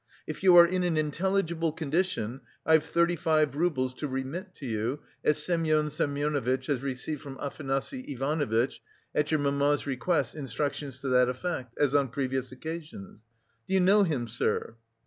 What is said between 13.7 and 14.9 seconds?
you know him, sir?"